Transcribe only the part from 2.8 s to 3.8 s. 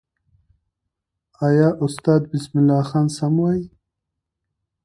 خان سم وایي؟